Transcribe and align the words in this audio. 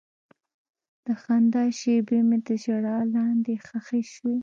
د 1.05 1.07
خندا 1.21 1.63
شېبې 1.79 2.19
مې 2.27 2.37
د 2.47 2.49
ژړا 2.63 2.97
لاندې 3.15 3.53
ښخې 3.65 4.01
شوې. 4.13 4.35